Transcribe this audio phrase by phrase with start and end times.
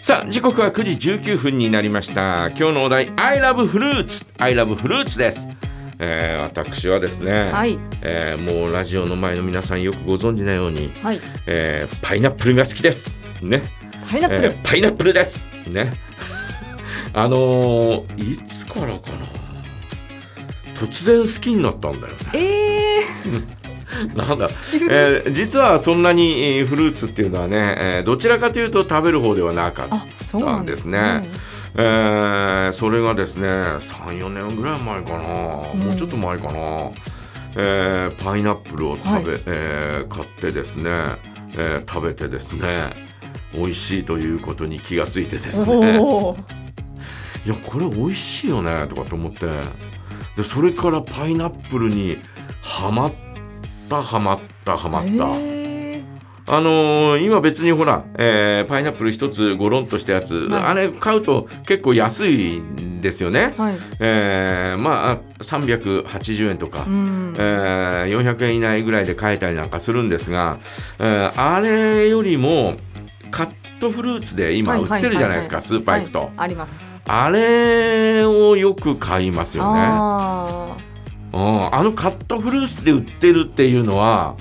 [0.00, 2.48] さあ時刻は9時19分になりました。
[2.48, 5.48] 今日のお題 I love fruits I love fruits です、
[5.98, 7.78] えー、私はですね、はい。
[8.02, 11.20] えーもうラジオの前の皆さんよくご存知のように、はい。
[11.46, 13.10] えーパイナップルが好きです。
[13.42, 13.62] ね。
[14.08, 15.40] パイナップル、えーパイナップルです。
[15.68, 15.90] ね。
[17.12, 19.26] あのーいつからかな。
[20.78, 22.18] 突然好きになったんだよね。
[22.34, 23.02] え
[24.16, 24.48] なんだ、
[24.90, 31.28] えー実はそんなにえーフルーツっていうのはね、えーどちらかというと食べる方ではなかっー、あそうなんですね。
[31.76, 36.90] えーそれがですね34年ぐらい前かな、もうちょっと前かな、
[37.56, 40.90] えーパイナップルを食べ、えー買ってですね、
[41.56, 43.06] えー食べてですね
[43.54, 45.92] 美味しいということに気がついてですね。
[47.46, 49.46] いやこれ美味しいよねとかと思って。
[50.36, 52.18] でそれからパイナップルに
[52.60, 53.12] はまっ
[53.88, 56.02] たはまったはまった、え
[56.48, 60.62] あのー今別にほら、えーパイナップル一つゴロンとしたやつ、はい。
[60.64, 63.52] あれ買うと結構安いんですよね。
[63.56, 63.60] ー、。
[63.60, 63.74] はい。
[63.98, 67.34] えーまあ380円とか、うん。
[67.36, 70.58] えー400円以内ぐらいで買えたりなんかするんですが、
[71.00, 72.76] えーあれよりも
[73.32, 76.30] カットフルーツで今売ってるじゃないですか、スーパー行くと、はい。
[76.36, 77.00] あります。
[77.08, 80.85] あれをよく買いますよね。
[81.32, 81.74] あうん。
[81.74, 84.36] あのカットフルーツで売ってるっていうのは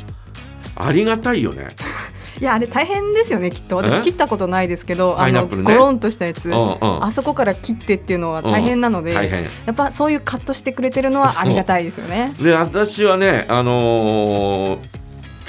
[0.75, 1.75] ありがたいよね。
[1.75, 3.81] ー いやあれ大変ですよねきっと。
[3.81, 3.89] え？
[3.89, 7.03] 私切ったことないですけどあのゴロンとしたやつ、うんうん。
[7.03, 9.43] あそこから切ってっていうのは大変なので、大変。
[9.43, 12.33] やっぱそういうカットしてくれてるのはありがたいですよね。
[12.41, 14.79] で私はねあのー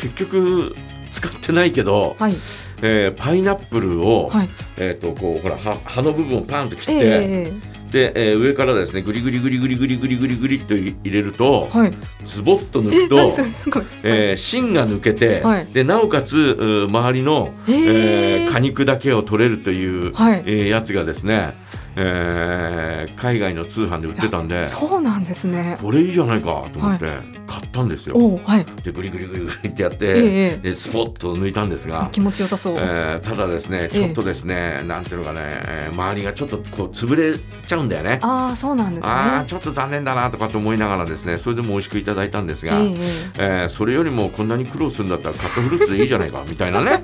[0.00, 0.76] 結局
[1.10, 2.36] 使ってないけど、はい。
[2.82, 4.50] えーパイナップルを、はい。
[4.76, 7.52] えっ、とこうほら葉葉の部分をパンと切えって、え
[7.90, 11.92] で、えー上からですねグリグリグリグリグリグリグリグリっと入れると、はい。
[12.24, 13.84] ズボッと抜えく、と何それすごい。
[14.02, 21.54] えー芯が抜けて、はいでなおかつう周りの、えーえー果肉だけを取れるという、はいえーやつがですね、
[21.96, 25.78] えー海外の通販で売ってたんでそうなんですね。
[25.80, 27.06] これいいじゃないかと思って
[27.46, 28.16] 買ったんですよ。
[28.44, 28.66] はい。
[28.82, 32.08] でグリグリグリグリってやって、えスポッと抜いたんですが。
[32.12, 32.76] 気持ちよさそう。
[32.76, 37.34] えーただですねちょっとですね、なんていうのかね、えー周りがちょっとこう潰れ
[37.66, 38.18] ちゃうんだよね。
[38.22, 39.10] ああそうなんですね。
[39.10, 42.96] ああちょっと残念だなとかと思いながらですねそれでも美味しくいただいたんですが、ええ
[43.38, 47.02] えーそれよりもこんなに苦労するんだったらカットフルーツでいいじゃないかみたいなね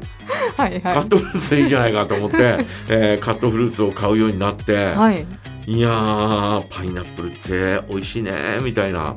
[0.56, 2.36] はいカはットフルーツでいいじゃないかと思って、
[2.88, 4.76] えーカットフルーツを買うようになって、い。
[4.76, 5.26] はい。
[5.66, 8.32] い、やーパイナップルって美味しいね
[8.62, 9.14] みたいな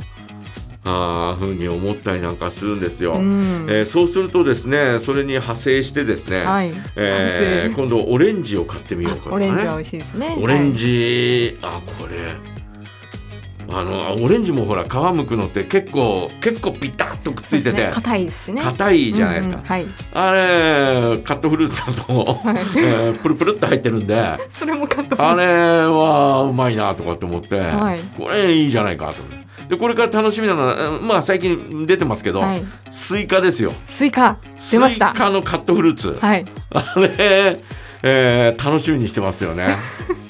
[0.83, 3.13] あーふうに思ったりなんかするんですよ。
[3.13, 3.65] うん。
[3.67, 6.73] えーそうするとですねそれに派生してですね、はい。
[6.95, 10.37] えー反今度オレンジを買ってみようかとかねオレンジは美味しいですね。
[10.39, 12.17] オレンジ、あこれ
[13.69, 18.61] あのオレンジもほら皮むくのって結構結構ピタッとくっついててそうですね硬いですしね。
[18.61, 19.87] 硬いじゃないですか、うんうんはい。
[20.13, 25.15] あれカットフルーツだと、 はいえープルプルっと入ってるんであそれもカット。
[25.37, 25.45] れ
[25.85, 29.15] はうまいなとかって思って、はいこれいいじゃないかと
[29.69, 32.63] でこれから楽しみなのはうんまあ最近出てますけど、はい。
[32.91, 34.37] スイカですよスイカ
[34.71, 35.19] 出ましたスイ。
[35.19, 36.45] カのカットフルーツ、はい。
[36.71, 37.59] あれ、
[38.03, 39.67] えー楽しみにしてますよね。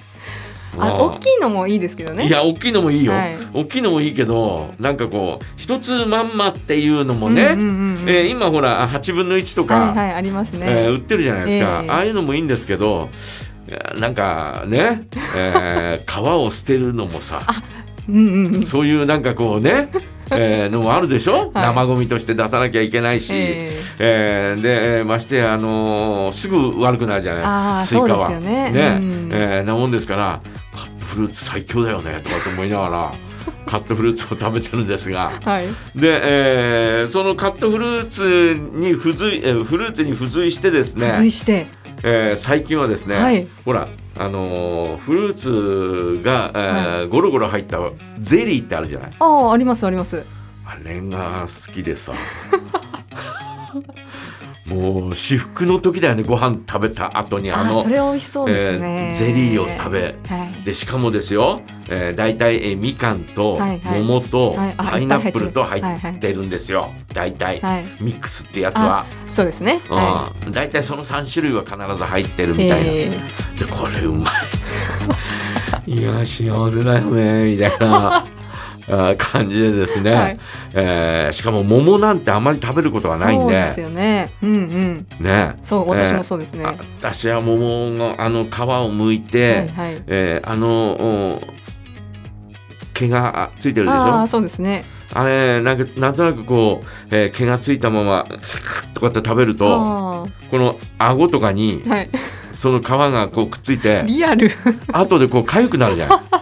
[0.80, 2.26] あうん大きいのもいいですけどね。
[2.28, 3.36] いや大きいのもいいよ、はい。
[3.54, 8.10] 大きいのもいいけどなんかこう一つまんまっていうのもね、うんうんうんうん。
[8.10, 10.66] えー今ほら8分の1とか、はいはいありますね。
[10.68, 13.10] えー売ってるじゃないですか、ええああいうのもいいんですけど
[14.00, 15.04] なんかね、
[15.36, 17.42] えー 皮を捨てるのもさ
[18.08, 18.20] うんう
[18.52, 18.64] んうん。
[18.64, 19.90] そういうなんかこうね、
[20.32, 21.66] えーのもあるでしょ、はい。
[21.68, 27.86] 生ゴミとして出さなきゃいけないし、ええーでえーましてや、あのーすぐ悪くなるじゃない？
[27.86, 28.30] スイカは。
[28.30, 28.72] そうですよね。
[28.74, 29.30] うん。
[29.34, 30.42] えーなもんですから
[31.16, 33.14] フルーツ最強だよねとかと思いながら
[33.66, 35.68] カットフルーツを食べてるんですがーはい。
[36.00, 41.68] で、えーそのカットフルーツに付随、えーフルーツに付随してです付随ね、して。
[42.04, 43.88] えー最近はですね、はいほら
[44.18, 47.80] あのーフルーツが、えーゴロゴロ入った
[48.20, 50.24] ゼリーってあるじゃないああありますあります。
[50.66, 52.12] あれが好きでさ
[54.66, 59.10] もう至福の時だよねご飯食べた後にあのそれ美味しそうですね。
[59.10, 60.16] えーゼリーを食べ。
[60.28, 60.64] はい。
[60.64, 64.02] でしかもですよ、えー、大体、えー、みかんとはいはい。
[64.02, 66.92] 桃とパイナップルと入いってるんですよ。
[67.14, 67.86] 大体、はい。
[68.02, 69.82] ミックスってやつは、そうですね。
[69.88, 73.10] はうん、大体その3種類は必ず入ってるみたいな、え
[73.58, 74.34] でこれうまい。
[75.88, 78.26] いや幸せだよねみたいな
[79.18, 80.40] 感じでですね、はい
[80.74, 84.32] えーしかも桃なんてあまり食べることがないんそうでですよね。
[84.44, 85.06] うんうん。
[85.20, 86.66] ねそう私もそうですね。
[86.66, 87.58] あ私は桃
[87.90, 88.48] のあの皮を
[88.92, 90.02] 剥いて、はいはい。
[90.08, 91.42] えーあのお
[92.94, 93.98] 毛があついてるでしょ？
[93.98, 94.86] ああそうですね。
[95.14, 98.26] あれなんかなんとなくこう、えー毛がついたまま
[98.94, 102.10] とかって食べるとあこの顎とかにあはい。
[102.52, 104.50] その皮がこうくっついてリアル
[104.94, 106.10] 後でこう痒くなるじゃん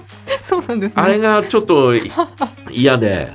[0.53, 1.01] そうなんですね。
[1.01, 2.11] あれがちょっとい
[2.71, 3.33] 嫌で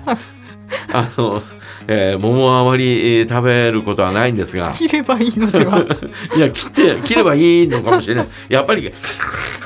[0.93, 1.43] あの、
[1.87, 4.71] えー桃はあまりえー食べることはないんですが。
[4.73, 5.81] 切ればいいのでは。
[6.37, 8.29] いや切って切ればいいのかもしれない。
[8.49, 8.93] やっぱり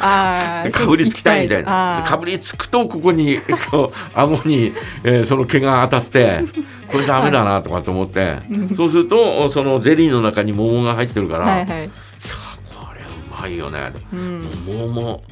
[0.00, 2.04] ああ かぶりつきたいみたいな。
[2.06, 3.38] かぶりつくとここに
[3.70, 4.72] こう顎に、
[5.04, 6.44] えーその毛が当たって
[6.90, 8.74] これダメだなとかと思って、うん。
[8.74, 11.66] そうするとそのゼリーの中に桃が入ってるから、はいはい。
[11.66, 14.46] これうまいよね、うん。
[14.66, 15.22] 桃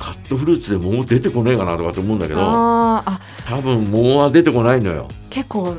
[0.00, 5.08] カットフルーツで桃出てこねえかなとかと思うんだけど多分桃は出てこないのよ。
[5.28, 5.76] 結構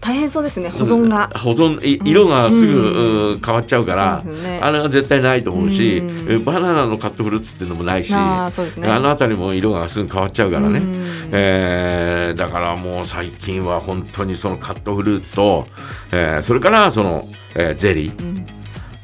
[0.00, 3.40] 大変そうですね保存が、保存い色がすぐ、うんうん。
[3.40, 4.60] 変わっちゃうからね。
[4.62, 6.32] あれは絶対ないと思うし、うん。
[6.32, 8.88] えバナナのカットフルーツっていうのもないし、あね。
[8.88, 11.06] あの辺りも色がすぐ変わっちゃうからね、うん。
[11.32, 15.66] えーだからもう最近は本当にそのカットフルーツと、
[16.12, 18.20] えーそれからその、えーゼリー。
[18.20, 18.46] うん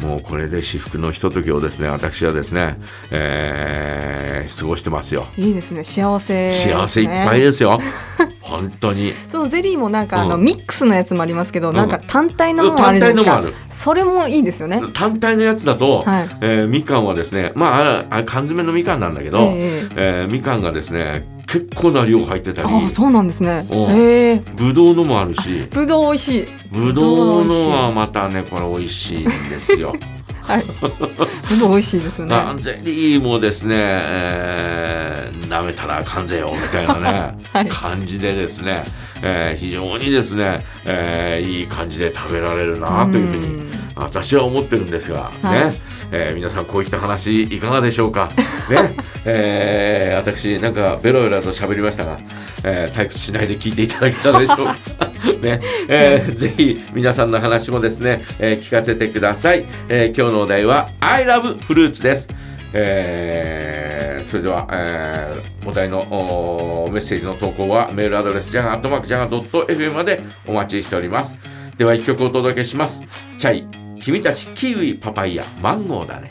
[0.03, 2.77] もうこれで至福のひとときをですね私はですね、
[3.11, 5.27] えー過ごしてますよ。
[5.37, 5.85] いいですね。
[5.85, 7.81] 幸せね、幸せいっぱいですよ
[8.43, 9.13] 本当に。
[9.31, 11.77] そのゼリーもなんかあの、うんミックスのやつもありますけど、ん。
[11.77, 13.43] なんか単体のものあるじゃないですか。
[13.71, 14.83] それもいいですよね。
[14.93, 16.29] 単体のやつだと、はい。
[16.41, 22.69] えーみかんはですねまああ缶詰のみかんなんだけど、えええーみかんがですね結構な量入ってたり。
[22.69, 23.67] ああそうなんですね。
[23.71, 23.79] うん。
[23.95, 24.43] へえ。
[24.57, 25.69] ぶどうのもあるし。
[25.71, 26.49] ぶどう美味しい。
[26.73, 29.95] ぶどうのはまたねこれ美味しいんですよ。
[30.43, 30.65] はい。
[31.49, 32.35] ぶどう美味しいですよね。
[32.35, 34.92] あゼリーもですね、えー
[35.49, 38.83] 舐めたらあかんぜよみたいなね、 はい感じでですね、
[39.23, 45.73] えー非常にですね、えーいい感じで食べられるなというふうにん私は思ってるんですが、はいね、
[46.13, 48.31] えー皆さんこういった話いかがでしょうか？
[48.71, 48.95] ね、
[49.25, 52.19] えー私なんかベロベロと喋りましたが、
[52.65, 54.77] えー退屈しないで聞いていただけたでしょうか？
[55.43, 59.65] ね、えーぜひ皆さんの話もですね、えー聞かせてください。
[59.89, 62.29] えー今日のお題は I love fruits です。
[62.73, 63.62] えー
[64.23, 71.37] それでは、えーお題のおメッセージの投稿はメールアドレスジャガアットマークジャガ .fm までお待ちしております。
[71.77, 73.05] では一曲お届けします。
[73.39, 76.31] チャイ、君たちキウイ、パパイヤ、マンゴーだね。